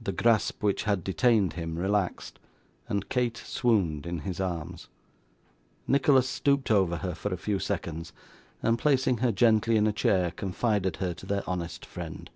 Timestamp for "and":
2.88-3.06, 8.62-8.78